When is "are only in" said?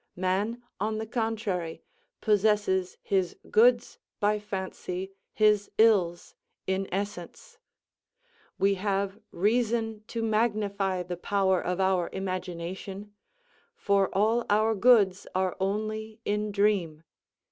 15.35-16.51